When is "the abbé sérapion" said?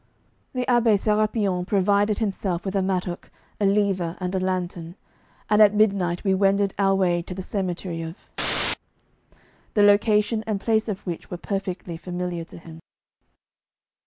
0.53-1.63